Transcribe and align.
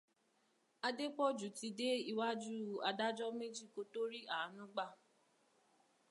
Adépọ̀jù 0.87 1.47
ti 1.57 1.67
dé 1.77 1.87
iwájú 2.11 2.57
adájọ́ 2.89 3.29
méjì 3.39 3.65
kó 3.73 3.81
tó 3.93 4.01
rí 4.11 4.19
àánú 4.35 4.63
gbà 4.73 4.85